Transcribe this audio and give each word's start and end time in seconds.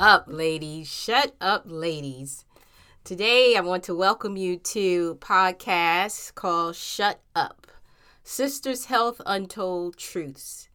Up, 0.00 0.24
ladies. 0.28 0.90
Shut 0.90 1.34
up, 1.42 1.64
ladies. 1.66 2.46
Today, 3.04 3.54
I 3.54 3.60
want 3.60 3.82
to 3.82 3.94
welcome 3.94 4.34
you 4.34 4.56
to 4.56 5.16
podcast 5.16 6.34
called 6.34 6.76
Shut 6.76 7.20
Up 7.36 7.66
Sisters 8.24 8.86
Health 8.86 9.20
Untold 9.26 9.98
Truths. 9.98 10.70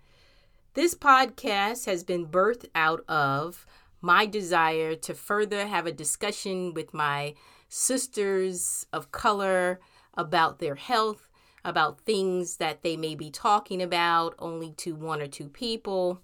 This 0.75 0.93
podcast 0.93 1.87
has 1.87 2.03
been 2.03 2.27
birthed 2.27 2.67
out 2.75 3.03
of 3.09 3.65
my 3.99 4.27
desire 4.27 4.93
to 4.93 5.15
further 5.15 5.65
have 5.65 5.87
a 5.87 5.91
discussion 5.91 6.75
with 6.75 6.93
my 6.93 7.33
sisters 7.67 8.85
of 8.93 9.11
color 9.11 9.79
about 10.13 10.59
their 10.59 10.75
health, 10.75 11.27
about 11.63 12.01
things 12.01 12.57
that 12.57 12.83
they 12.83 12.95
may 12.95 13.15
be 13.15 13.31
talking 13.31 13.81
about 13.81 14.35
only 14.37 14.69
to 14.73 14.93
one 14.93 15.19
or 15.19 15.27
two 15.27 15.49
people. 15.49 16.21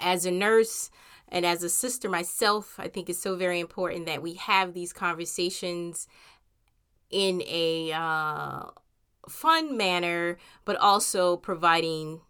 As 0.00 0.26
a 0.26 0.32
nurse, 0.32 0.90
and 1.28 1.44
as 1.44 1.62
a 1.62 1.68
sister 1.68 2.08
myself, 2.08 2.74
I 2.78 2.88
think 2.88 3.08
it's 3.08 3.20
so 3.20 3.36
very 3.36 3.60
important 3.60 4.06
that 4.06 4.22
we 4.22 4.34
have 4.34 4.72
these 4.72 4.92
conversations 4.92 6.06
in 7.10 7.42
a 7.46 7.92
uh, 7.92 8.64
fun 9.28 9.76
manner, 9.76 10.38
but 10.64 10.76
also 10.76 11.36
providing 11.36 12.20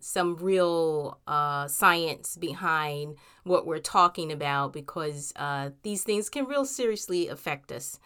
some 0.00 0.36
real 0.36 1.20
uh, 1.26 1.68
science 1.68 2.36
behind 2.36 3.16
what 3.44 3.66
we're 3.66 3.78
talking 3.78 4.32
about 4.32 4.72
because 4.72 5.32
uh, 5.36 5.70
these 5.82 6.02
things 6.02 6.28
can 6.28 6.44
real 6.44 6.64
seriously 6.64 7.28
affect 7.28 7.70
us. 7.70 7.98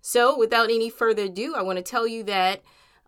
So, 0.00 0.36
without 0.36 0.70
any 0.70 0.88
further 0.88 1.24
ado, 1.24 1.54
I 1.54 1.62
want 1.62 1.76
to 1.78 1.82
tell 1.82 2.06
you 2.06 2.22
that 2.24 2.62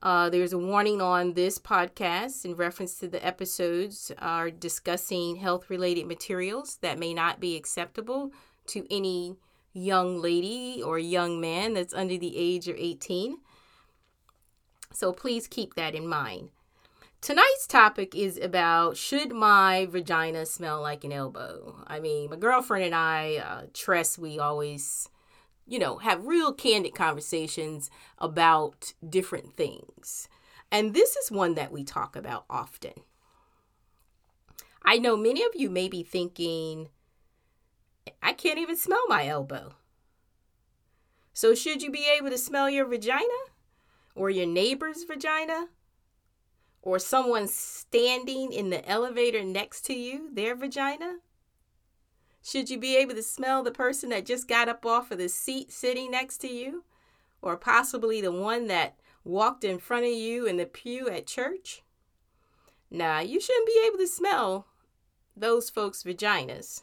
uh, 0.05 0.29
there's 0.29 0.53
a 0.53 0.59
warning 0.59 1.01
on 1.01 1.33
this 1.33 1.59
podcast 1.59 2.45
in 2.45 2.55
reference 2.55 2.99
to 2.99 3.09
the 3.09 3.25
episodes 3.27 4.13
are 4.19 4.51
discussing 4.51 5.37
health 5.37 5.71
related 5.71 6.07
materials 6.07 6.77
that 6.83 6.99
may 6.99 7.15
not 7.15 7.41
be 7.41 7.57
acceptable 7.57 8.31
to 8.67 8.87
any 8.91 9.35
young 9.73 10.21
lady 10.21 10.83
or 10.83 10.99
young 10.99 11.41
man 11.41 11.73
that's 11.73 11.95
under 11.95 12.19
the 12.19 12.37
age 12.37 12.69
of 12.69 12.77
18. 12.77 13.39
So 14.93 15.11
please 15.11 15.49
keep 15.49 15.75
that 15.75 15.95
in 15.95 16.07
mind. 16.07 16.51
Tonight's 17.23 17.67
topic 17.67 18.15
is 18.15 18.37
about 18.37 18.99
should 18.99 19.33
my 19.33 19.87
vagina 19.87 20.45
smell 20.45 20.83
like 20.83 21.05
an 21.05 21.13
elbow? 21.13 21.83
I 21.87 21.99
mean, 21.99 22.29
my 22.29 22.37
girlfriend 22.37 22.85
and 22.85 22.95
I, 22.95 23.37
uh, 23.37 23.63
Tress, 23.73 24.19
we 24.19 24.39
always 24.39 25.09
you 25.67 25.79
know, 25.79 25.99
have 25.99 26.27
real 26.27 26.53
candid 26.53 26.95
conversations 26.95 27.91
about 28.19 28.93
different 29.07 29.57
things. 29.57 30.29
And 30.71 30.95
this 30.95 31.17
is 31.17 31.31
one 31.31 31.55
that 31.55 31.73
we 31.73 31.85
talk 31.85 32.17
about 32.17 32.45
often. 32.51 32.93
I 34.83 34.99
know 34.99 35.17
many 35.17 35.43
of 35.43 35.53
you 35.55 35.71
may 35.71 35.89
be 35.89 36.03
thinking, 36.03 36.89
I 38.23 38.33
can't 38.33 38.59
even 38.59 38.77
smell 38.77 39.03
my 39.09 39.27
elbow. 39.27 39.75
So, 41.33 41.55
should 41.55 41.83
you 41.83 41.91
be 41.91 42.07
able 42.17 42.31
to 42.31 42.39
smell 42.39 42.71
your 42.71 42.87
vagina 42.87 43.25
or 44.15 44.31
your 44.31 44.47
neighbor's 44.47 45.05
vagina 45.05 45.69
or 46.83 46.99
someone 46.99 47.49
standing 47.49 48.53
in 48.53 48.71
the 48.71 48.87
elevator 48.89 49.43
next 49.43 49.85
to 49.87 49.95
you, 49.95 50.29
their 50.33 50.55
vagina? 50.55 51.17
Should 52.47 52.69
you 52.69 52.79
be 52.79 52.95
able 52.99 53.15
to 53.15 53.23
smell 53.23 53.63
the 53.63 53.73
person 53.73 54.11
that 54.11 54.27
just 54.27 54.47
got 54.47 54.69
up 54.69 54.85
off 54.85 55.11
of 55.11 55.17
the 55.17 55.31
seat 55.31 55.73
sitting 55.73 56.11
next 56.11 56.39
to 56.39 56.47
you? 56.47 56.85
Or 57.41 57.57
possibly 57.57 58.21
the 58.21 58.31
one 58.31 58.67
that 58.67 58.97
walked 59.25 59.65
in 59.65 59.79
front 59.79 60.05
of 60.05 60.13
you 60.13 60.45
in 60.45 60.59
the 60.59 60.67
pew 60.67 61.09
at 61.09 61.27
church? 61.27 61.83
Nah, 62.91 63.21
you 63.21 63.41
shouldn't 63.41 63.67
be 63.67 63.83
able 63.87 63.97
to 63.97 64.07
smell 64.07 64.67
those 65.35 65.71
folks' 65.71 66.03
vaginas. 66.03 66.83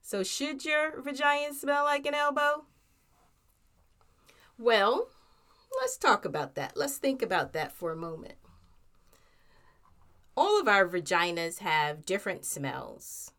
So, 0.00 0.22
should 0.22 0.64
your 0.64 1.02
vagina 1.02 1.54
smell 1.54 1.82
like 1.82 2.06
an 2.06 2.14
elbow? 2.14 2.66
Well, 4.56 5.08
let's 5.80 5.96
talk 5.96 6.24
about 6.24 6.54
that. 6.54 6.76
Let's 6.76 6.98
think 6.98 7.20
about 7.20 7.52
that 7.52 7.72
for 7.72 7.90
a 7.90 7.96
moment 7.96 8.36
all 10.36 10.60
of 10.60 10.68
our 10.68 10.86
vaginas 10.86 11.58
have 11.58 12.04
different 12.04 12.44
smells 12.44 13.32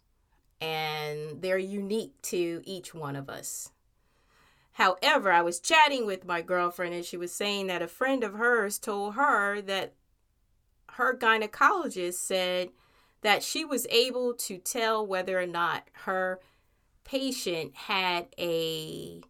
and 0.62 1.42
they're 1.42 1.58
unique 1.58 2.14
to 2.24 2.62
each 2.66 2.94
one 2.94 3.16
of 3.16 3.30
us. 3.30 3.72
However, 4.74 5.32
I 5.32 5.42
was 5.42 5.60
chatting 5.60 6.06
with 6.06 6.26
my 6.26 6.42
girlfriend 6.42 6.94
and 6.94 7.06
she 7.06 7.18
was 7.18 7.32
saying 7.32 7.68
that 7.68 7.82
a 7.82 7.88
friend 7.88 8.24
of 8.24 8.34
hers 8.34 8.78
told 8.78 9.16
her 9.16 9.62
that 9.62 9.94
her 10.94 11.16
gynecologist 11.16 12.16
said 12.16 12.70
that 13.22 13.42
she 13.42 13.64
was 13.64 13.88
able 13.90 14.34
to 14.34 14.58
tell 14.58 15.06
whether 15.06 15.40
or 15.40 15.48
not 15.48 15.90
her 16.04 16.40
patient 17.06 17.76
had 17.76 18.28
a 18.38 19.22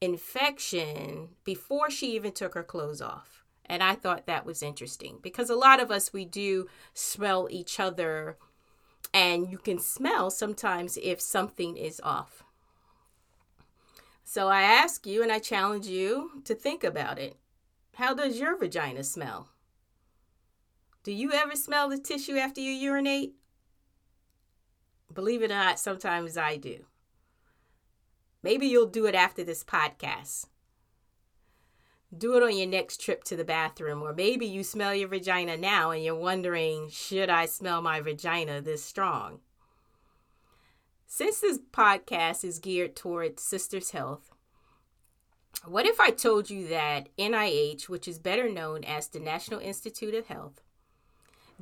infection 0.00 1.28
before 1.44 1.90
she 1.90 2.16
even 2.16 2.32
took 2.32 2.54
her 2.54 2.64
clothes 2.64 3.00
off. 3.00 3.44
And 3.66 3.82
I 3.82 3.94
thought 3.94 4.26
that 4.26 4.44
was 4.44 4.62
interesting 4.62 5.18
because 5.22 5.48
a 5.48 5.54
lot 5.54 5.80
of 5.80 5.90
us, 5.90 6.12
we 6.12 6.24
do 6.24 6.66
smell 6.92 7.48
each 7.50 7.78
other, 7.78 8.36
and 9.12 9.50
you 9.50 9.58
can 9.58 9.78
smell 9.78 10.30
sometimes 10.30 10.98
if 11.02 11.20
something 11.20 11.76
is 11.76 12.00
off. 12.02 12.42
So 14.24 14.48
I 14.48 14.62
ask 14.62 15.06
you 15.06 15.22
and 15.22 15.30
I 15.30 15.38
challenge 15.38 15.86
you 15.86 16.42
to 16.44 16.54
think 16.54 16.84
about 16.84 17.18
it. 17.18 17.36
How 17.96 18.14
does 18.14 18.40
your 18.40 18.56
vagina 18.56 19.04
smell? 19.04 19.48
Do 21.04 21.12
you 21.12 21.32
ever 21.32 21.56
smell 21.56 21.88
the 21.88 21.98
tissue 21.98 22.36
after 22.36 22.60
you 22.60 22.70
urinate? 22.70 23.34
Believe 25.12 25.42
it 25.42 25.50
or 25.50 25.54
not, 25.54 25.78
sometimes 25.78 26.38
I 26.38 26.56
do. 26.56 26.86
Maybe 28.42 28.66
you'll 28.66 28.86
do 28.86 29.06
it 29.06 29.14
after 29.14 29.44
this 29.44 29.62
podcast. 29.62 30.46
Do 32.16 32.36
it 32.36 32.42
on 32.42 32.56
your 32.56 32.66
next 32.66 33.00
trip 33.00 33.24
to 33.24 33.36
the 33.36 33.44
bathroom, 33.44 34.02
or 34.02 34.12
maybe 34.12 34.44
you 34.44 34.62
smell 34.62 34.94
your 34.94 35.08
vagina 35.08 35.56
now 35.56 35.90
and 35.92 36.04
you're 36.04 36.14
wondering, 36.14 36.90
should 36.90 37.30
I 37.30 37.46
smell 37.46 37.80
my 37.80 38.00
vagina 38.00 38.60
this 38.60 38.84
strong? 38.84 39.40
Since 41.06 41.40
this 41.40 41.58
podcast 41.58 42.44
is 42.44 42.58
geared 42.58 42.96
towards 42.96 43.42
sisters' 43.42 43.90
health, 43.90 44.30
what 45.64 45.86
if 45.86 46.00
I 46.00 46.10
told 46.10 46.50
you 46.50 46.66
that 46.68 47.08
NIH, 47.18 47.88
which 47.88 48.08
is 48.08 48.18
better 48.18 48.48
known 48.48 48.84
as 48.84 49.08
the 49.08 49.20
National 49.20 49.60
Institute 49.60 50.14
of 50.14 50.26
Health, 50.26 50.60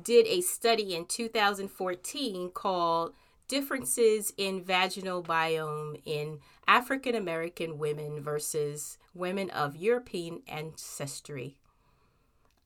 did 0.01 0.25
a 0.27 0.41
study 0.41 0.95
in 0.95 1.05
2014 1.05 2.49
called 2.51 3.13
differences 3.51 4.31
in 4.37 4.63
vaginal 4.63 5.21
biome 5.21 6.01
in 6.05 6.39
African 6.69 7.15
American 7.15 7.77
women 7.77 8.23
versus 8.23 8.97
women 9.13 9.49
of 9.49 9.75
European 9.75 10.41
ancestry. 10.47 11.57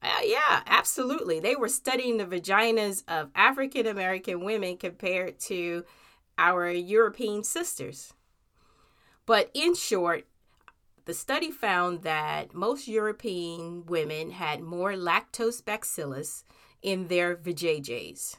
Uh, 0.00 0.20
yeah, 0.22 0.62
absolutely. 0.64 1.40
They 1.40 1.56
were 1.56 1.68
studying 1.68 2.18
the 2.18 2.24
vaginas 2.24 3.02
of 3.08 3.30
African 3.34 3.88
American 3.88 4.44
women 4.44 4.76
compared 4.76 5.40
to 5.40 5.84
our 6.38 6.70
European 6.70 7.42
sisters. 7.42 8.14
But 9.26 9.50
in 9.54 9.74
short, 9.74 10.24
the 11.04 11.14
study 11.14 11.50
found 11.50 12.02
that 12.02 12.54
most 12.54 12.86
European 12.86 13.86
women 13.86 14.30
had 14.30 14.60
more 14.60 14.92
lactobacillus 14.92 16.44
in 16.80 17.08
their 17.08 17.34
vajayjays. 17.34 18.36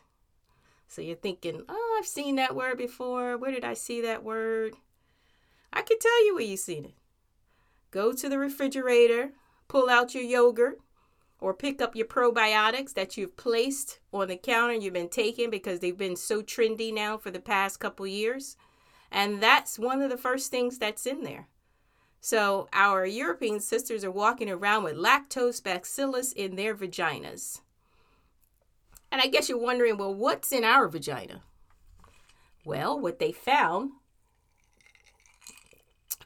So 0.88 1.02
you're 1.02 1.16
thinking, 1.16 1.64
oh, 1.68 1.98
I've 2.00 2.08
seen 2.08 2.36
that 2.36 2.56
word 2.56 2.78
before. 2.78 3.38
Where 3.38 3.52
did 3.52 3.66
I 3.66 3.74
see 3.74 4.02
that 4.02 4.24
word? 4.24 4.76
I 5.74 5.82
can 5.82 6.00
tell 6.00 6.26
you 6.26 6.36
where 6.36 6.44
you've 6.44 6.60
seen 6.60 6.86
it. 6.86 6.94
Go 7.92 8.14
to 8.14 8.30
the 8.30 8.38
refrigerator, 8.38 9.32
pull 9.68 9.90
out 9.90 10.16
your 10.16 10.24
yogurt, 10.24 10.80
or 11.40 11.54
pick 11.54 11.82
up 11.82 11.96
your 11.96 12.08
probiotics 12.08 12.94
that 12.94 13.18
you've 13.18 13.38
placed 13.38 14.00
on 14.12 14.28
the 14.28 14.38
counter 14.38 14.74
you've 14.74 14.94
been 14.94 15.10
taking 15.10 15.50
because 15.50 15.80
they've 15.80 15.98
been 15.98 16.16
so 16.16 16.42
trendy 16.42 16.94
now 16.94 17.18
for 17.18 17.32
the 17.32 17.40
past 17.40 17.80
couple 17.80 18.08
years. 18.08 18.58
And 19.12 19.42
that's 19.42 19.78
one 19.78 20.02
of 20.02 20.10
the 20.10 20.18
first 20.18 20.52
things 20.52 20.78
that's 20.78 21.06
in 21.06 21.24
there. 21.24 21.48
So 22.20 22.68
our 22.74 23.06
European 23.06 23.60
sisters 23.60 24.04
are 24.04 24.12
walking 24.12 24.50
around 24.50 24.84
with 24.84 24.96
lactobacillus 24.96 26.34
in 26.34 26.56
their 26.56 26.76
vaginas. 26.76 27.62
And 29.12 29.22
I 29.22 29.28
guess 29.28 29.50
you're 29.50 29.58
wondering, 29.58 29.98
well, 29.98 30.14
what's 30.14 30.52
in 30.52 30.64
our 30.64 30.88
vagina? 30.88 31.44
Well, 32.66 33.00
what 33.00 33.20
they 33.20 33.32
found 33.32 33.92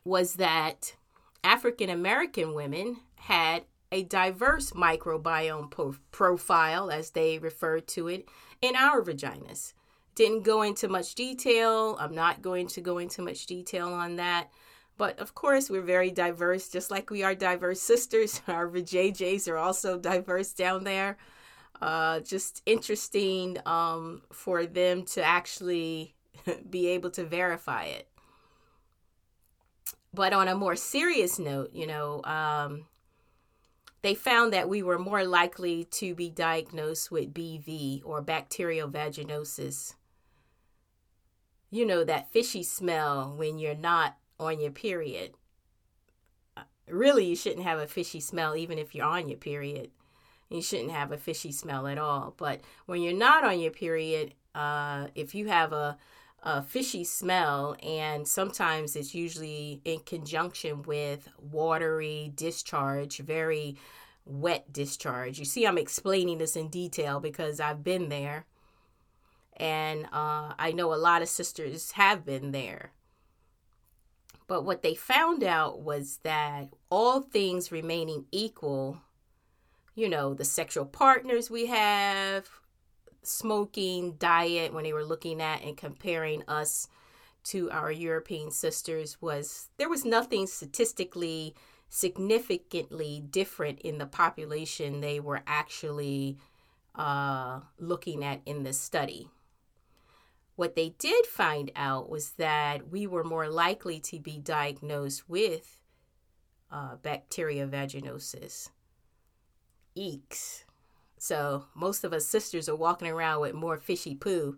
was 0.04 0.36
that 0.36 0.96
African 1.44 1.90
American 1.90 2.54
women 2.54 2.98
had 3.16 3.66
a 3.92 4.04
diverse 4.04 4.72
microbiome 4.72 5.70
po- 5.70 5.96
profile, 6.12 6.90
as 6.90 7.12
they 7.12 7.38
referred 7.38 7.88
to 7.90 8.08
it, 8.08 8.28
in 8.62 8.76
our 8.76 9.02
vaginas. 9.02 9.74
Didn't 10.16 10.44
go 10.44 10.62
into 10.62 10.88
much 10.88 11.16
detail. 11.16 11.98
I'm 12.00 12.16
not 12.16 12.42
going 12.42 12.68
to 12.68 12.82
go 12.82 12.98
into 12.98 13.22
much 13.22 13.46
detail 13.46 13.90
on 13.94 14.16
that. 14.16 14.50
But 14.98 15.20
of 15.20 15.34
course, 15.34 15.70
we're 15.70 15.82
very 15.82 16.12
diverse, 16.12 16.70
just 16.70 16.92
like 16.92 17.10
we 17.10 17.24
are 17.24 17.36
diverse 17.36 17.82
sisters. 17.82 18.42
Our 18.48 18.70
vajayjays 18.70 19.48
are 19.48 19.58
also 19.58 19.98
diverse 19.98 20.54
down 20.54 20.84
there. 20.84 21.18
Uh, 21.82 22.20
just 22.20 22.62
interesting 22.66 23.58
um, 23.66 24.22
for 24.32 24.66
them 24.66 25.04
to 25.04 25.24
actually 25.24 26.16
be 26.70 26.88
able 26.88 27.10
to 27.12 27.26
verify 27.26 27.86
it. 27.86 28.08
But 30.14 30.34
on 30.34 30.48
a 30.48 30.56
more 30.56 30.76
serious 30.76 31.40
note, 31.40 31.72
you 31.74 31.88
know, 31.88 32.22
um, 32.24 32.86
they 34.02 34.14
found 34.14 34.52
that 34.52 34.68
we 34.68 34.84
were 34.84 35.00
more 35.00 35.24
likely 35.24 35.86
to 35.86 36.14
be 36.14 36.30
diagnosed 36.30 37.12
with 37.12 37.34
BV 37.34 38.02
or 38.04 38.22
bacterial 38.22 38.90
vaginosis. 38.90 39.94
You 41.70 41.86
know, 41.86 42.04
that 42.04 42.32
fishy 42.32 42.64
smell 42.64 43.34
when 43.38 43.58
you're 43.58 43.76
not 43.76 44.18
on 44.40 44.60
your 44.60 44.72
period. 44.72 45.36
Uh, 46.58 46.64
really, 46.90 47.26
you 47.26 47.36
shouldn't 47.36 47.64
have 47.64 47.80
a 47.80 47.88
fishy 47.88 48.20
smell 48.20 48.56
even 48.56 48.78
if 48.78 48.94
you're 48.94 49.06
on 49.06 49.30
your 49.30 49.38
period. 49.38 49.92
You 50.52 50.62
shouldn't 50.62 50.92
have 50.92 51.12
a 51.12 51.18
fishy 51.18 51.52
smell 51.52 51.88
at 51.88 51.98
all. 51.98 52.36
But 52.38 52.62
when 52.86 53.02
you're 53.02 53.14
not 53.14 53.44
on 53.44 53.60
your 53.60 53.72
period, 53.72 54.34
uh, 54.54 55.08
if 55.16 55.34
you 55.34 55.48
have 55.48 55.74
a 55.74 55.98
a 56.44 56.64
fishy 56.64 57.04
smell, 57.04 57.76
and 57.84 58.28
sometimes 58.28 58.96
it's 58.96 59.14
usually 59.14 59.80
in 59.86 60.00
conjunction 60.00 60.82
with 60.82 61.30
watery 61.40 62.32
discharge, 62.36 63.20
very 63.20 63.78
wet 64.26 64.74
discharge. 64.74 65.38
You 65.38 65.46
see, 65.46 65.68
I'm 65.68 65.78
explaining 65.78 66.40
this 66.40 66.56
in 66.56 66.70
detail 66.70 67.20
because 67.20 67.60
I've 67.60 67.84
been 67.84 68.10
there, 68.10 68.46
and 69.58 70.06
uh, 70.06 70.54
I 70.58 70.72
know 70.74 70.94
a 70.94 70.96
lot 70.96 71.22
of 71.22 71.30
sisters 71.30 71.92
have 71.92 72.26
been 72.26 72.52
there. 72.52 72.92
But 74.48 74.66
what 74.66 74.82
they 74.82 74.96
found 74.96 75.44
out 75.44 75.82
was 75.82 76.20
that 76.24 76.70
all 76.90 77.22
things 77.22 77.72
remaining 77.72 78.26
equal, 78.32 78.98
you 79.96 80.10
know, 80.10 80.34
the 80.34 80.46
sexual 80.46 80.86
partners 80.86 81.50
we 81.50 81.68
have, 81.68 82.50
smoking 83.24 84.14
diet 84.14 84.74
when 84.74 84.84
they 84.84 84.94
were 84.94 85.06
looking 85.06 85.42
at 85.42 85.62
and 85.62 85.78
comparing 85.78 86.44
us 86.48 86.88
to 87.44 87.70
our 87.72 87.92
European 87.92 88.52
sisters 88.52 89.22
was 89.22 89.70
there 89.78 89.90
was 89.90 90.06
nothing 90.06 90.48
statistically 90.48 91.56
significantly 91.90 93.22
different 93.30 93.80
in 93.82 93.98
the 93.98 94.06
population 94.06 95.02
they 95.02 95.20
were 95.20 95.42
actually 95.46 96.38
uh, 96.96 97.60
looking 97.80 98.24
at 98.24 98.42
in 98.46 98.64
the 98.64 98.74
study. 98.74 99.30
What 100.56 100.76
they 100.76 100.96
did 101.00 101.26
find 101.26 101.72
out 101.76 102.10
was 102.10 102.32
that 102.32 102.90
we 102.90 103.08
were 103.08 103.24
more 103.24 103.50
likely 103.50 104.00
to 104.02 104.20
be 104.20 104.38
diagnosed 104.38 105.28
with 105.28 105.82
uh, 106.72 106.96
bacteria 106.98 107.68
vaginosis. 107.68 108.70
Eeks. 109.98 110.64
So 111.18 111.66
most 111.76 112.04
of 112.04 112.14
us 112.14 112.26
sisters 112.26 112.68
are 112.68 112.76
walking 112.76 113.08
around 113.08 113.42
with 113.42 113.54
more 113.54 113.78
fishy 113.78 114.16
poo 114.16 114.58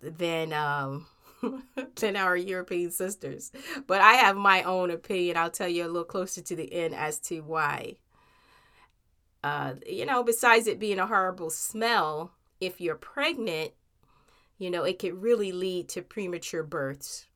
than 0.00 0.52
um, 0.52 1.06
than 1.96 2.16
our 2.16 2.36
European 2.36 2.90
sisters. 2.90 3.52
But 3.86 4.00
I 4.00 4.14
have 4.14 4.36
my 4.36 4.62
own 4.62 4.90
opinion. 4.90 5.36
I'll 5.36 5.50
tell 5.50 5.68
you 5.68 5.84
a 5.84 5.86
little 5.86 6.04
closer 6.04 6.40
to 6.42 6.56
the 6.56 6.72
end 6.72 6.94
as 6.94 7.18
to 7.20 7.40
why. 7.40 7.96
Uh, 9.44 9.74
you 9.86 10.06
know, 10.06 10.22
besides 10.22 10.66
it 10.66 10.78
being 10.78 10.98
a 10.98 11.06
horrible 11.06 11.50
smell, 11.50 12.32
if 12.60 12.80
you're 12.80 12.94
pregnant, 12.94 13.72
you 14.58 14.70
know, 14.70 14.84
it 14.84 14.98
could 14.98 15.20
really 15.20 15.50
lead 15.50 15.88
to 15.90 16.02
premature 16.02 16.62
births. 16.62 17.26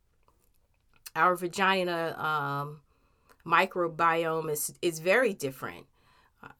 Our 1.16 1.34
vagina 1.34 2.14
um, 2.18 2.80
microbiome 3.44 4.50
is 4.50 4.74
is 4.82 5.00
very 5.00 5.32
different. 5.32 5.86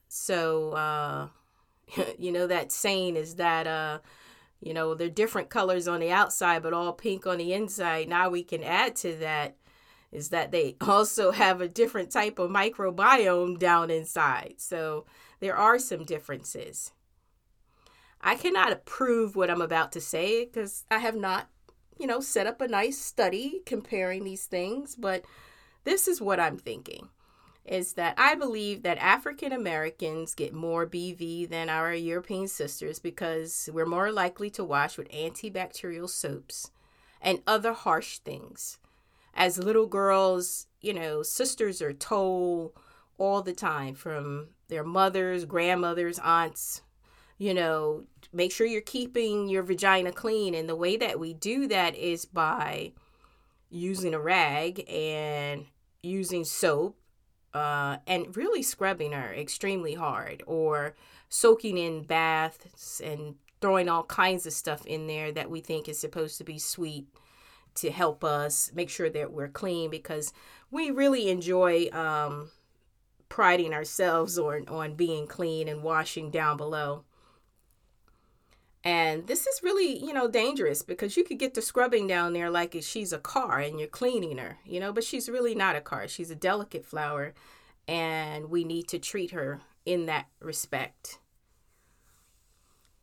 So 0.09 0.73
uh, 0.73 1.29
you 2.19 2.33
know 2.33 2.47
that 2.47 2.73
saying 2.73 3.17
is 3.17 3.37
that 3.37 3.67
uh 3.67 3.99
you 4.61 4.73
know 4.73 4.95
they're 4.95 5.09
different 5.09 5.51
colors 5.51 5.87
on 5.87 6.01
the 6.01 6.11
outside 6.11 6.63
but 6.63 6.73
all 6.73 6.93
pink 6.93 7.27
on 7.27 7.39
the 7.39 7.53
inside. 7.53 8.09
Now 8.09 8.29
we 8.29 8.43
can 8.43 8.63
add 8.63 8.97
to 8.97 9.17
that 9.17 9.57
is 10.13 10.31
that 10.31 10.51
they 10.51 10.77
also 10.81 11.33
have 11.33 11.61
a 11.61 11.69
different 11.69 12.11
type 12.11 12.39
of 12.39 12.51
microbiome 12.51 13.59
down 13.59 13.91
inside. 13.91 14.55
So 14.59 15.07
there 15.41 15.57
are 15.57 15.79
some 15.79 16.05
differences. 16.05 16.93
I 18.21 18.35
cannot 18.35 18.73
approve 18.73 19.37
what 19.37 19.51
i'm 19.51 19.61
about 19.61 19.93
to 19.93 20.01
say 20.01 20.45
because 20.45 20.85
i 20.91 20.99
have 20.99 21.15
not 21.15 21.49
you 21.99 22.07
know 22.07 22.21
set 22.21 22.47
up 22.47 22.61
a 22.61 22.69
nice 22.69 22.99
study 22.99 23.61
comparing 23.67 24.25
these 24.25 24.47
things 24.47 24.97
but 24.97 25.25
this 25.85 26.09
is 26.09 26.21
what 26.21 26.41
i'm 26.41 26.57
thinking 26.57 27.09
is 27.69 27.95
that 27.95 28.15
I 28.17 28.35
believe 28.35 28.83
that 28.83 28.99
African 28.99 29.53
Americans 29.53 30.35
get 30.35 30.53
more 30.53 30.87
BV 30.87 31.49
than 31.49 31.69
our 31.69 31.93
European 31.93 32.49
sisters 32.49 32.99
because 32.99 33.69
we're 33.73 33.87
more 33.87 34.13
likely 34.13 34.51
to 34.51 34.65
wash 34.65 34.97
with 34.97 35.11
antibacterial 35.11 36.09
soaps 36.09 36.71
and 37.21 37.43
other 37.47 37.73
harsh 37.73 38.19
things. 38.19 38.79
As 39.35 39.59
little 39.59 39.87
girls, 39.87 40.67
you 40.81 40.95
know, 40.95 41.23
sisters 41.23 41.83
are 41.83 41.93
told 41.93 42.73
all 43.19 43.43
the 43.43 43.53
time 43.53 43.95
from 43.95 44.49
their 44.69 44.85
mothers, 44.85 45.45
grandmothers, 45.45 46.19
aunts, 46.21 46.83
you 47.39 47.53
know, 47.53 48.05
make 48.33 48.53
sure 48.53 48.67
you're 48.67 48.81
keeping 48.81 49.49
your 49.49 49.63
vagina 49.63 50.13
clean. 50.13 50.55
And 50.55 50.69
the 50.69 50.77
way 50.77 50.97
that 50.97 51.19
we 51.21 51.35
do 51.35 51.67
that 51.69 51.95
is 51.95 52.25
by 52.25 52.93
using 53.71 54.15
a 54.15 54.21
rag 54.21 54.89
and 54.89 55.67
using 56.03 56.45
soap 56.45 56.97
uh, 57.55 57.99
and 58.07 58.37
really 58.37 58.63
scrubbing 58.63 59.13
her 59.13 59.33
extremely 59.33 59.95
hard 59.95 60.43
or 60.47 60.95
soaking 61.29 61.79
in 61.79 62.03
baths 62.03 63.01
and 63.01 63.35
throwing 63.61 63.89
all 63.89 64.05
kinds 64.05 64.47
of 64.47 64.53
stuff 64.53 64.85
in 64.87 65.07
there 65.07 65.33
that 65.33 65.51
we 65.51 65.61
think 65.61 65.89
is 65.89 65.99
supposed 65.99 66.39
to 66.39 66.45
be 66.45 66.59
sweet 66.59 67.07
to 67.75 67.91
help 67.91 68.25
us 68.25 68.71
make 68.75 68.91
sure 68.91 69.11
that 69.11 69.33
we're 69.33 69.49
clean 69.49 69.91
because 69.91 70.33
we 70.71 70.91
really 70.91 71.29
enjoy 71.29 71.89
um, 71.93 72.51
priding 73.29 73.73
ourselves 73.73 74.39
on, 74.39 74.67
on 74.69 74.95
being 74.95 75.27
clean 75.27 75.69
and 75.69 75.83
washing 75.83 76.31
down 76.31 76.57
below. 76.57 77.05
And 78.87 79.27
this 79.27 79.49
is 79.49 79.65
really, 79.65 79.99
you 79.99 80.13
know, 80.13 80.29
dangerous 80.29 80.83
because 80.83 81.17
you 81.17 81.25
could 81.25 81.41
get 81.41 81.55
the 81.55 81.61
scrubbing 81.61 82.07
down 82.07 82.35
there 82.35 82.51
like 82.51 82.77
she's 82.83 83.13
a 83.13 83.19
car 83.19 83.59
and 83.59 83.81
you're 83.81 83.89
cleaning 83.89 84.39
her, 84.39 84.59
you 84.65 84.79
know, 84.79 84.93
but 84.93 85.03
she's 85.03 85.29
really 85.29 85.57
not 85.57 85.75
a 85.75 85.81
car. 85.81 86.07
She's 86.07 86.31
a 86.31 86.37
delicate 86.37 86.85
flower 86.85 87.35
and 87.89 88.49
we 88.49 88.63
need 88.63 88.87
to 88.87 89.01
treat 89.01 89.33
her 89.33 89.61
in 89.85 90.07
that 90.07 90.27
respect. 90.39 91.19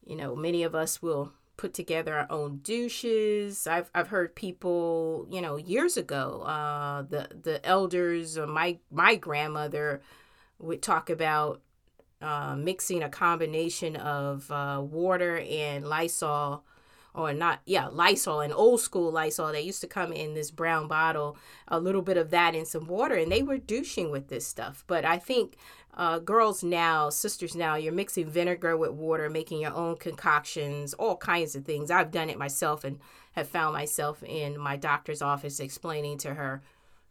You 0.06 0.16
know, 0.16 0.38
many 0.38 0.64
of 0.64 0.74
us 0.74 1.02
will 1.02 1.34
put 1.58 1.74
together 1.74 2.14
our 2.14 2.28
own 2.30 2.62
douches. 2.64 3.68
I've 3.68 3.92
I've 3.94 4.08
heard 4.08 4.36
people, 4.36 5.28
you 5.30 5.42
know, 5.42 5.58
years 5.58 5.98
ago, 5.98 6.44
uh, 6.44 7.02
the 7.02 7.28
the 7.44 7.66
elders 7.66 8.38
or 8.38 8.48
my 8.48 8.80
my 8.90 9.16
grandmother 9.16 10.02
would 10.60 10.82
talk 10.82 11.10
about 11.10 11.62
uh, 12.24 12.56
mixing 12.56 13.04
a 13.04 13.10
combination 13.10 13.96
of 13.98 14.50
uh, 14.50 14.82
water 14.82 15.38
and 15.40 15.86
Lysol, 15.86 16.64
or 17.14 17.34
not, 17.34 17.60
yeah, 17.66 17.88
Lysol, 17.88 18.40
an 18.40 18.52
old 18.52 18.82
school 18.82 19.12
Lysol. 19.12 19.52
They 19.52 19.62
used 19.62 19.82
to 19.82 19.88
come 19.88 20.12
in 20.12 20.34
this 20.34 20.50
brown 20.50 20.88
bottle, 20.88 21.38
a 21.68 21.80
little 21.80 22.02
bit 22.02 22.18
of 22.18 22.32
that 22.32 22.56
in 22.56 22.66
some 22.66 22.88
water, 22.88 23.16
and 23.16 23.32
they 23.32 23.44
were 23.44 23.58
douching 23.58 24.10
with 24.10 24.30
this 24.30 24.48
stuff. 24.48 24.84
But 24.88 25.06
I 25.06 25.20
think 25.20 25.58
uh, 25.96 26.18
girls 26.20 26.64
now, 26.64 27.10
sisters 27.12 27.56
now, 27.56 27.76
you're 27.76 27.94
mixing 27.94 28.28
vinegar 28.28 28.76
with 28.76 28.92
water, 28.92 29.30
making 29.30 29.62
your 29.62 29.74
own 29.76 29.98
concoctions, 29.98 30.96
all 30.96 31.18
kinds 31.18 31.56
of 31.56 31.66
things. 31.66 31.92
I've 31.92 32.12
done 32.12 32.30
it 32.30 32.40
myself 32.40 32.84
and 32.84 33.00
have 33.34 33.48
found 33.48 33.74
myself 33.74 34.24
in 34.24 34.58
my 34.58 34.76
doctor's 34.76 35.22
office 35.22 35.60
explaining 35.60 36.18
to 36.20 36.34
her, 36.34 36.64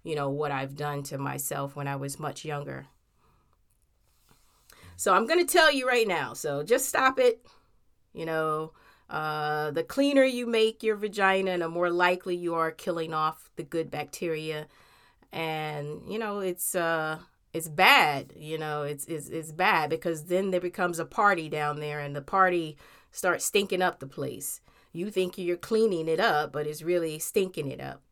you 0.03 0.17
know, 0.17 0.31
what 0.31 0.51
I've 0.51 0.77
done 0.77 1.05
to 1.05 1.19
myself 1.19 1.77
when 1.77 1.87
I 1.87 1.97
was 1.97 2.19
much 2.19 2.45
younger. 2.45 2.87
So 4.97 5.15
I'm 5.15 5.27
going 5.27 5.45
to 5.45 5.53
tell 5.53 5.73
you 5.73 5.87
right 5.87 6.07
now. 6.07 6.35
So 6.35 6.63
just 6.63 6.89
stop 6.89 7.19
it. 7.19 7.45
You 8.13 8.27
know, 8.27 8.73
uh, 9.09 9.71
the 9.71 9.83
cleaner 9.83 10.25
you 10.25 10.47
make 10.47 10.83
your 10.83 10.97
vagina, 10.97 11.59
the 11.59 11.69
more 11.69 11.91
likely 11.91 12.37
you 12.37 12.55
are 12.55 12.71
killing 12.71 13.13
off 13.13 13.51
the 13.57 13.63
good 13.63 13.91
bacteria. 13.91 14.67
And, 15.33 16.03
you 16.09 16.19
know, 16.19 16.41
it's, 16.41 16.75
uh, 16.75 17.19
it's 17.53 17.69
bad, 17.69 18.33
you 18.37 18.59
know, 18.59 18.83
it's, 18.83 19.05
it's, 19.07 19.29
it's 19.29 19.53
bad 19.53 19.91
because 19.91 20.25
then 20.25 20.51
there 20.51 20.61
becomes 20.61 20.99
a 20.99 21.05
party 21.05 21.49
down 21.49 21.81
there 21.81 22.01
and 22.01 22.17
the 22.17 22.23
party 22.23 22.77
starts 23.11 23.45
stinking 23.45 23.83
up 23.83 24.01
the 24.01 24.07
place. 24.07 24.61
You 24.93 25.11
think 25.11 25.37
you're 25.37 25.57
cleaning 25.57 26.09
it 26.09 26.21
up, 26.21 26.53
but 26.53 26.67
it's 26.67 26.83
really 26.83 27.19
stinking 27.19 27.71
it 27.71 27.81
up. 27.81 28.03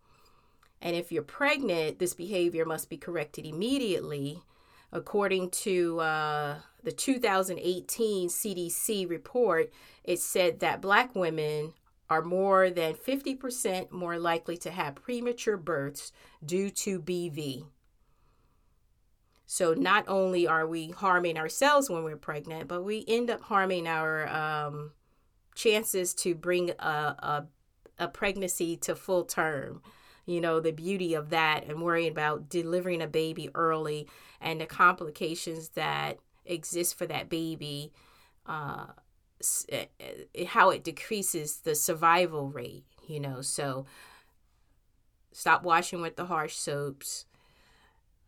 And 0.82 0.96
if 0.96 1.12
you're 1.12 1.22
pregnant, 1.22 1.98
this 1.98 2.14
behavior 2.14 2.64
must 2.64 2.88
be 2.88 2.96
corrected 2.96 3.46
immediately 3.46 4.42
According 4.92 5.50
to 5.50 6.00
uh, 6.00 6.56
the 6.82 6.92
2018 6.92 8.28
CDC 8.28 9.08
report, 9.08 9.70
it 10.04 10.18
said 10.18 10.60
that 10.60 10.80
black 10.80 11.14
women 11.14 11.74
are 12.08 12.22
more 12.22 12.70
than 12.70 12.94
50% 12.94 13.92
more 13.92 14.18
likely 14.18 14.56
to 14.58 14.70
have 14.70 14.96
premature 14.96 15.56
births 15.56 16.10
due 16.44 16.70
to 16.70 17.00
BV. 17.00 17.66
So 19.46 19.74
not 19.74 20.04
only 20.08 20.46
are 20.46 20.66
we 20.66 20.90
harming 20.90 21.36
ourselves 21.36 21.88
when 21.88 22.02
we're 22.02 22.16
pregnant, 22.16 22.68
but 22.68 22.82
we 22.82 23.04
end 23.06 23.30
up 23.30 23.42
harming 23.42 23.86
our 23.86 24.28
um, 24.28 24.92
chances 25.54 26.14
to 26.14 26.34
bring 26.34 26.70
a, 26.70 26.84
a, 26.84 27.46
a 27.98 28.08
pregnancy 28.08 28.76
to 28.78 28.94
full 28.94 29.24
term. 29.24 29.82
You 30.30 30.40
know, 30.40 30.60
the 30.60 30.72
beauty 30.72 31.14
of 31.14 31.30
that 31.30 31.66
and 31.66 31.82
worrying 31.82 32.10
about 32.10 32.48
delivering 32.48 33.02
a 33.02 33.06
baby 33.06 33.50
early 33.54 34.08
and 34.40 34.60
the 34.60 34.66
complications 34.66 35.70
that 35.70 36.18
exist 36.44 36.96
for 36.96 37.06
that 37.06 37.28
baby, 37.28 37.92
uh, 38.46 38.86
eh, 39.70 39.86
eh, 40.00 40.44
how 40.46 40.70
it 40.70 40.84
decreases 40.84 41.58
the 41.58 41.74
survival 41.74 42.48
rate, 42.48 42.84
you 43.06 43.20
know. 43.20 43.40
So 43.42 43.86
stop 45.32 45.62
washing 45.62 46.00
with 46.00 46.16
the 46.16 46.26
harsh 46.26 46.54
soaps 46.56 47.26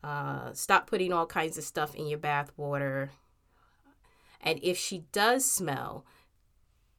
uh, 0.04 0.52
stop 0.52 0.86
putting 0.86 1.12
all 1.12 1.26
kinds 1.26 1.56
of 1.56 1.64
stuff 1.64 1.94
in 1.94 2.06
your 2.06 2.18
bath 2.18 2.52
water. 2.56 3.10
And 4.40 4.58
if 4.62 4.76
she 4.76 5.04
does 5.12 5.44
smell, 5.44 6.04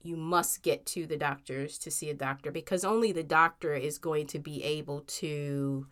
you 0.03 0.17
must 0.17 0.61
get 0.61 0.85
to 0.85 1.07
the 1.07 1.17
doctors 1.17 1.77
to 1.79 1.89
see 1.89 2.09
a 2.09 2.13
doctor 2.13 2.51
because 2.51 2.83
only 2.83 3.11
the 3.11 3.23
doctor 3.23 3.73
is 3.73 3.97
going 3.97 4.27
to 4.27 4.39
be 4.39 4.61
able 4.63 5.01
to 5.01 5.87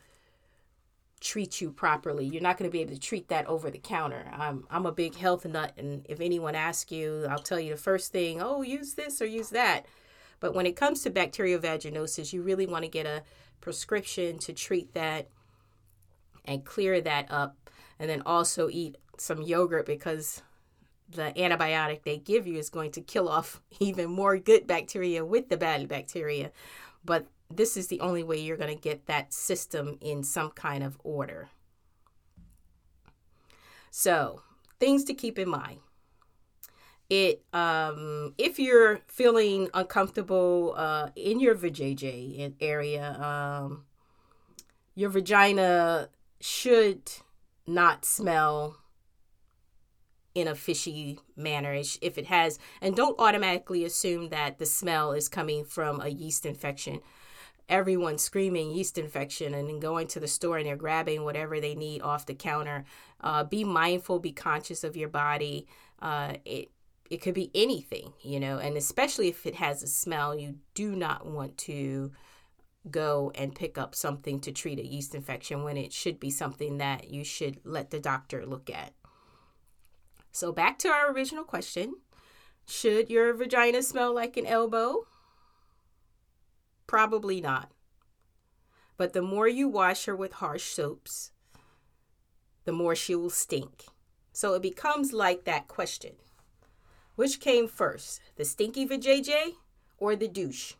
treat 1.22 1.62
you 1.62 1.72
properly. 1.72 2.25
You're 2.25 2.41
not 2.41 2.58
going 2.58 2.70
to 2.70 2.74
be 2.74 2.82
able 2.82 2.94
to 2.94 3.00
treat 3.00 3.30
that 3.30 3.48
over 3.48 3.72
the 3.72 3.77
counter. 3.77 4.25
I'm 4.34 4.65
I'm 4.70 4.86
a 4.86 4.91
big 4.91 5.15
health 5.15 5.46
nut 5.46 5.74
and 5.77 6.06
if 6.10 6.20
anyone 6.20 6.56
asks 6.56 6.91
you, 6.91 7.25
I'll 7.30 7.39
tell 7.39 7.60
you 7.60 7.72
the 7.72 7.77
first 7.77 8.12
thing, 8.12 8.41
"Oh, 8.41 8.62
use 8.62 8.96
this 8.96 9.22
or 9.22 9.25
use 9.25 9.50
that." 9.51 9.86
But 10.41 10.53
when 10.53 10.65
it 10.65 10.75
comes 10.75 11.03
to 11.03 11.10
bacterial 11.10 11.60
vaginosis, 11.60 12.34
you 12.34 12.41
really 12.41 12.68
want 12.68 12.84
to 12.84 12.89
get 12.89 13.06
a 13.06 13.24
prescription 13.62 14.39
to 14.39 14.51
treat 14.51 14.94
that 14.94 15.30
and 16.44 16.65
clear 16.65 17.00
that 17.00 17.32
up. 17.32 17.56
And 18.00 18.10
then 18.10 18.24
also 18.25 18.68
eat 18.70 18.98
some 19.18 19.44
yogurt 19.44 19.86
because 19.86 20.41
the 21.12 21.34
antibiotic 21.36 22.03
they 22.03 22.18
give 22.18 22.48
you 22.48 22.58
is 22.58 22.70
going 22.70 22.91
to 22.91 23.01
kill 23.01 23.30
off 23.30 23.62
even 23.80 24.10
more 24.10 24.38
good 24.38 24.68
bacteria 24.68 25.25
with 25.25 25.50
the 25.50 25.58
bad 25.58 25.88
bacteria. 25.88 26.51
But 27.03 27.27
this 27.50 27.75
is 27.75 27.88
the 27.88 28.00
only 28.00 28.24
way 28.24 28.39
you're 28.39 28.58
going 28.58 28.75
to 28.75 28.82
get 28.82 29.08
that 29.08 29.34
system 29.34 29.98
in 30.01 30.24
some 30.24 30.51
kind 30.51 30.84
of 30.84 30.98
order. 31.03 31.50
So, 33.89 34.41
things 34.80 35.03
to 35.06 35.13
keep 35.13 35.38
in 35.38 35.50
mind. 35.50 35.80
It 37.10 37.44
um, 37.51 38.34
if 38.38 38.58
you're 38.58 39.01
feeling 39.08 39.68
uncomfortable 39.74 40.74
uh, 40.77 41.10
in 41.18 41.41
your 41.41 41.56
vajayjay 41.56 42.53
area, 42.62 43.20
um, 43.20 43.84
your 44.96 45.10
vagina 45.10 46.08
should 46.39 47.12
not 47.68 48.06
smell 48.06 48.77
in 50.34 50.48
a 50.48 50.56
fishy 50.56 51.20
manner 51.36 51.74
if 52.02 52.18
it 52.18 52.26
has 52.28 52.58
and 52.82 52.96
don't 52.96 53.20
automatically 53.20 53.84
assume 53.84 54.30
that 54.30 54.60
the 54.60 54.66
smell 54.66 55.12
is 55.12 55.28
coming 55.28 55.64
from 55.64 56.00
a 56.02 56.08
yeast 56.08 56.46
infection. 56.46 57.00
Everyone's 57.68 58.22
screaming 58.22 58.72
yeast 58.72 58.98
infection 58.98 59.54
and 59.54 59.68
then 59.68 59.80
going 59.80 60.08
to 60.08 60.20
the 60.20 60.28
store 60.28 60.58
and 60.58 60.66
they're 60.66 60.76
grabbing 60.76 61.24
whatever 61.24 61.60
they 61.60 61.76
need 61.76 62.02
off 62.02 62.26
the 62.26 62.34
counter. 62.34 62.86
Uh, 63.22 63.44
be 63.44 63.64
mindful 63.64 64.20
be 64.20 64.32
conscious 64.32 64.84
of 64.84 64.98
your 64.98 65.10
body. 65.10 65.68
Uh, 66.02 66.34
it 66.46 66.72
it 67.10 67.22
could 67.22 67.34
be 67.34 67.52
anything 67.54 68.14
you 68.22 68.40
know 68.40 68.58
and 68.58 68.78
especially 68.78 69.28
if 69.28 69.46
it 69.46 69.56
has 69.56 69.84
a 69.84 69.88
smell 69.88 70.34
you 70.34 70.56
do 70.74 70.96
not 70.96 71.26
want 71.26 71.58
to 71.58 72.10
go 72.90 73.32
and 73.36 73.54
pick 73.54 73.78
up 73.78 73.94
something 73.94 74.40
to 74.40 74.52
treat 74.52 74.80
a 74.80 74.86
yeast 74.86 75.14
infection 75.14 75.64
when 75.64 75.78
it 75.78 75.94
should 75.94 76.20
be 76.20 76.32
something 76.32 76.78
that 76.78 77.10
you 77.12 77.24
should 77.24 77.60
let 77.64 77.92
the 77.92 78.00
doctor 78.00 78.46
look 78.46 78.70
at. 78.70 78.94
So, 80.32 80.52
back 80.52 80.80
to 80.80 80.90
our 80.90 81.12
original 81.12 81.44
question 81.44 81.96
Should 82.66 83.10
your 83.10 83.34
vagina 83.34 83.84
smell 83.84 84.14
like 84.14 84.38
an 84.38 84.46
elbow? 84.46 85.08
Probably 86.88 87.42
not. 87.42 87.72
But 88.98 89.14
the 89.14 89.22
more 89.22 89.48
you 89.48 89.68
wash 89.68 90.06
her 90.06 90.16
with 90.16 90.34
harsh 90.34 90.66
soaps, 90.66 91.32
the 92.66 92.72
more 92.72 92.96
she 92.96 93.16
will 93.16 93.30
stink. 93.30 93.86
So 94.34 94.54
it 94.54 94.62
becomes 94.62 95.12
like 95.14 95.44
that 95.46 95.68
question 95.68 96.14
Which 97.16 97.40
came 97.40 97.68
first, 97.68 98.22
the 98.36 98.46
stinky 98.46 98.88
vajayjay 98.88 99.56
or 99.98 100.16
the 100.16 100.28
douche? 100.28 100.74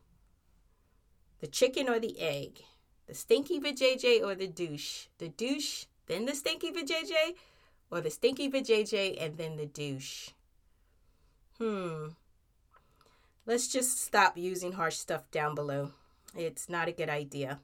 The 1.40 1.48
chicken 1.48 1.90
or 1.90 2.00
the 2.00 2.20
egg? 2.20 2.62
The 3.08 3.16
stinky 3.16 3.60
vajayjay 3.60 4.24
or 4.24 4.36
the 4.36 4.48
douche? 4.48 5.08
The 5.18 5.30
douche, 5.30 5.86
then 6.08 6.26
the 6.26 6.36
stinky 6.36 6.72
vajayjay? 6.72 7.36
Or 7.92 8.02
the 8.02 8.10
stinky 8.10 8.50
vajayjay 8.50 9.24
and 9.24 9.38
then 9.38 9.58
the 9.58 9.66
douche? 9.66 10.30
Hmm. 11.58 12.10
Let's 13.46 13.68
just 13.68 14.02
stop 14.02 14.38
using 14.38 14.74
harsh 14.74 14.96
stuff 14.96 15.30
down 15.30 15.56
below. 15.56 15.92
It's 16.36 16.70
not 16.70 16.88
a 16.88 16.94
good 16.94 17.10
idea. 17.10 17.60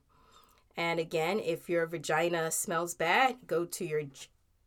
And 0.75 1.00
again, 1.00 1.39
if 1.39 1.69
your 1.69 1.86
vagina 1.88 2.51
smells 2.51 2.93
bad, 2.93 3.38
go 3.48 3.65
to 3.65 3.86
your 3.86 4.03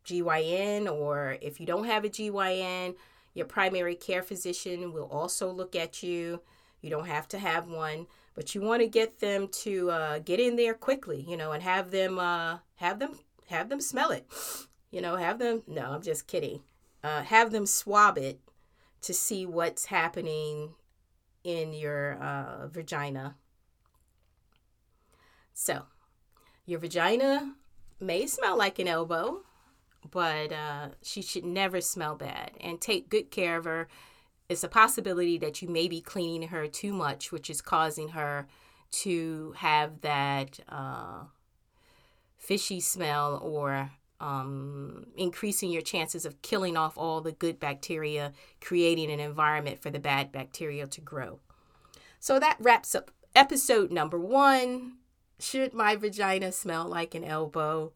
GYN, 0.05 0.91
or 0.91 1.37
if 1.41 1.59
you 1.59 1.65
don't 1.65 1.85
have 1.85 2.03
a 2.03 2.09
GYN, 2.09 2.95
your 3.33 3.45
primary 3.45 3.95
care 3.95 4.23
physician 4.23 4.91
will 4.91 5.05
also 5.05 5.49
look 5.49 5.75
at 5.75 6.03
you. 6.03 6.41
You 6.81 6.89
don't 6.89 7.07
have 7.07 7.27
to 7.29 7.39
have 7.39 7.67
one, 7.67 8.07
but 8.35 8.55
you 8.55 8.61
want 8.61 8.81
to 8.81 8.87
get 8.87 9.19
them 9.19 9.47
to 9.63 9.91
uh, 9.91 10.19
get 10.19 10.39
in 10.39 10.55
there 10.55 10.73
quickly, 10.73 11.23
you 11.27 11.37
know, 11.37 11.51
and 11.51 11.63
have 11.63 11.91
them 11.91 12.19
uh, 12.19 12.57
have 12.75 12.99
them 12.99 13.19
have 13.47 13.69
them 13.69 13.79
smell 13.79 14.11
it. 14.11 14.25
You 14.91 15.01
know, 15.01 15.15
have 15.15 15.39
them. 15.39 15.63
No, 15.67 15.91
I'm 15.91 16.01
just 16.01 16.27
kidding. 16.27 16.61
Uh, 17.03 17.23
have 17.23 17.51
them 17.51 17.65
swab 17.65 18.17
it 18.17 18.39
to 19.01 19.13
see 19.13 19.45
what's 19.45 19.85
happening 19.85 20.75
in 21.43 21.73
your 21.73 22.13
uh, 22.21 22.67
vagina. 22.67 23.35
So, 25.53 25.83
your 26.65 26.79
vagina 26.79 27.55
may 27.99 28.27
smell 28.27 28.57
like 28.57 28.77
an 28.79 28.87
elbow, 28.87 29.41
but 30.11 30.51
uh, 30.51 30.89
she 31.01 31.21
should 31.21 31.45
never 31.45 31.81
smell 31.81 32.15
bad. 32.15 32.51
And 32.59 32.79
take 32.79 33.09
good 33.09 33.31
care 33.31 33.57
of 33.57 33.65
her 33.65 33.87
it's 34.51 34.65
a 34.65 34.67
possibility 34.67 35.37
that 35.37 35.61
you 35.61 35.69
may 35.69 35.87
be 35.87 36.01
cleaning 36.01 36.49
her 36.49 36.67
too 36.67 36.91
much, 36.91 37.31
which 37.31 37.49
is 37.49 37.61
causing 37.61 38.09
her 38.09 38.47
to 38.91 39.53
have 39.55 40.01
that 40.01 40.59
uh, 40.67 41.23
fishy 42.37 42.81
smell 42.81 43.39
or 43.41 43.91
um, 44.21 45.07
increasing 45.17 45.71
your 45.71 45.81
chances 45.81 46.25
of 46.25 46.41
killing 46.43 46.77
off 46.77 46.97
all 46.97 47.21
the 47.21 47.31
good 47.31 47.59
bacteria, 47.59 48.31
creating 48.61 49.11
an 49.11 49.19
environment 49.19 49.81
for 49.81 49.89
the 49.89 49.99
bad 49.99 50.31
bacteria 50.31 50.85
to 50.87 51.01
grow. 51.01 51.39
So 52.19 52.39
that 52.39 52.57
wraps 52.59 52.93
up 52.93 53.11
episode 53.35 53.91
number 53.91 54.19
one. 54.19 54.93
Should 55.39 55.73
my 55.73 55.95
vagina 55.95 56.51
smell 56.51 56.87
like 56.87 57.15
an 57.15 57.23
elbow? 57.23 57.93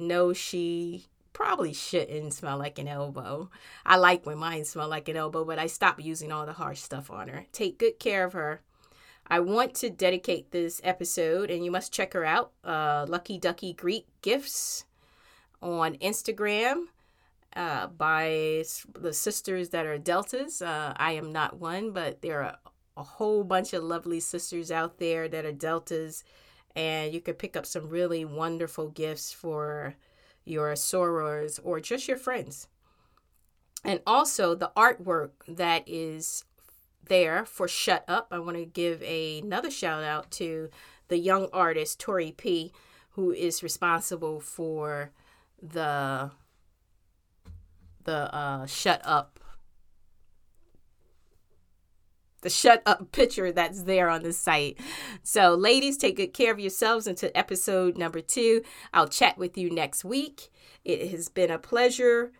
No, 0.00 0.32
she 0.32 1.06
probably 1.32 1.72
shouldn't 1.72 2.34
smell 2.34 2.58
like 2.58 2.80
an 2.80 2.88
elbow. 2.88 3.48
I 3.86 3.96
like 3.96 4.26
when 4.26 4.38
mine 4.38 4.64
smell 4.64 4.88
like 4.88 5.08
an 5.08 5.16
elbow, 5.16 5.44
but 5.44 5.60
I 5.60 5.68
stopped 5.68 6.00
using 6.00 6.32
all 6.32 6.44
the 6.44 6.54
harsh 6.54 6.80
stuff 6.80 7.08
on 7.08 7.28
her. 7.28 7.46
Take 7.52 7.78
good 7.78 8.00
care 8.00 8.24
of 8.24 8.32
her. 8.32 8.62
I 9.28 9.38
want 9.40 9.74
to 9.76 9.90
dedicate 9.90 10.50
this 10.50 10.80
episode, 10.82 11.50
and 11.50 11.64
you 11.64 11.70
must 11.70 11.92
check 11.92 12.14
her 12.14 12.24
out, 12.24 12.50
uh, 12.64 13.06
Lucky 13.08 13.38
Ducky 13.38 13.74
Greek 13.74 14.06
Gifts 14.22 14.86
on 15.62 15.96
Instagram 15.96 16.84
uh, 17.56 17.86
by 17.88 18.64
the 18.98 19.12
sisters 19.12 19.70
that 19.70 19.86
are 19.86 19.98
Deltas. 19.98 20.62
Uh, 20.62 20.92
I 20.96 21.12
am 21.12 21.32
not 21.32 21.58
one, 21.58 21.92
but 21.92 22.22
there 22.22 22.42
are 22.42 22.56
a 22.96 23.02
whole 23.02 23.44
bunch 23.44 23.72
of 23.72 23.82
lovely 23.82 24.20
sisters 24.20 24.70
out 24.70 24.98
there 24.98 25.28
that 25.28 25.44
are 25.44 25.52
Deltas, 25.52 26.24
and 26.74 27.12
you 27.12 27.20
could 27.20 27.38
pick 27.38 27.56
up 27.56 27.66
some 27.66 27.88
really 27.88 28.24
wonderful 28.24 28.88
gifts 28.88 29.32
for 29.32 29.94
your 30.44 30.72
sorors, 30.72 31.60
or 31.62 31.80
just 31.80 32.08
your 32.08 32.16
friends. 32.16 32.68
And 33.84 34.00
also 34.06 34.54
the 34.54 34.72
artwork 34.76 35.30
that 35.46 35.84
is 35.86 36.44
there 37.06 37.44
for 37.44 37.68
Shut 37.68 38.04
Up. 38.08 38.28
I 38.30 38.38
want 38.38 38.56
to 38.56 38.64
give 38.64 39.02
a, 39.02 39.38
another 39.38 39.70
shout 39.70 40.02
out 40.02 40.30
to 40.32 40.70
the 41.08 41.18
young 41.18 41.48
artist 41.52 42.00
Tori 42.00 42.32
P, 42.32 42.72
who 43.10 43.32
is 43.32 43.62
responsible 43.62 44.40
for 44.40 45.10
the 45.62 46.30
the 48.04 48.34
uh, 48.34 48.66
Shut 48.66 49.00
Up 49.04 49.38
the 52.40 52.50
shut 52.50 52.82
up 52.86 53.10
picture 53.12 53.50
that's 53.52 53.82
there 53.82 54.08
on 54.08 54.22
the 54.22 54.32
site. 54.32 54.78
So, 55.22 55.54
ladies, 55.54 55.96
take 55.96 56.16
good 56.16 56.32
care 56.32 56.52
of 56.52 56.60
yourselves 56.60 57.06
until 57.06 57.30
episode 57.34 57.98
number 57.98 58.20
two. 58.20 58.62
I'll 58.92 59.08
chat 59.08 59.38
with 59.38 59.58
you 59.58 59.70
next 59.70 60.04
week. 60.04 60.50
It 60.84 61.10
has 61.10 61.28
been 61.28 61.50
a 61.50 61.58
pleasure. 61.58 62.32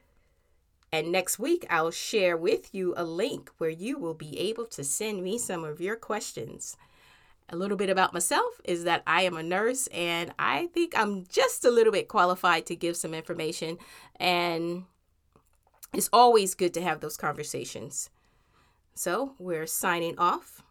And 0.90 1.12
next 1.12 1.38
week, 1.38 1.66
I'll 1.68 1.90
share 1.90 2.36
with 2.36 2.74
you 2.74 2.94
a 2.96 3.04
link 3.04 3.50
where 3.58 3.70
you 3.70 3.98
will 3.98 4.14
be 4.14 4.38
able 4.38 4.64
to 4.66 4.84
send 4.84 5.22
me 5.22 5.36
some 5.36 5.64
of 5.64 5.80
your 5.80 5.96
questions. 5.96 6.76
A 7.50 7.56
little 7.56 7.76
bit 7.76 7.88
about 7.88 8.12
myself 8.12 8.60
is 8.64 8.84
that 8.84 9.02
I 9.06 9.22
am 9.22 9.36
a 9.36 9.42
nurse 9.42 9.86
and 9.88 10.32
I 10.38 10.66
think 10.66 10.92
I'm 10.96 11.24
just 11.26 11.64
a 11.64 11.70
little 11.70 11.92
bit 11.92 12.08
qualified 12.08 12.66
to 12.66 12.76
give 12.76 12.96
some 12.96 13.14
information. 13.14 13.78
And 14.16 14.84
it's 15.94 16.10
always 16.12 16.54
good 16.54 16.74
to 16.74 16.82
have 16.82 17.00
those 17.00 17.16
conversations. 17.16 18.10
So 18.94 19.34
we're 19.38 19.66
signing 19.66 20.18
off. 20.18 20.62